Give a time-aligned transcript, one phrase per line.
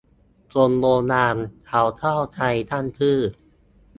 [0.51, 2.39] คนโบราณเค้าเข้าใจ
[2.71, 3.19] ตั้งชื่อ